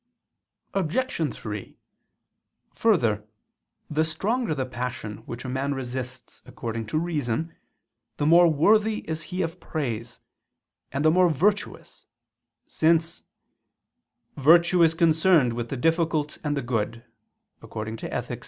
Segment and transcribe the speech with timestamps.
[0.73, 1.31] Obj.
[1.35, 1.77] 3:
[2.73, 3.23] Further,
[3.87, 7.55] the stronger the passion which a man resists according to reason,
[8.17, 10.19] the more worthy is he of praise,
[10.91, 12.07] and the more virtuous:
[12.65, 13.21] since
[14.37, 17.03] "virtue is concerned with the difficult and the good"
[17.61, 18.39] (Ethic.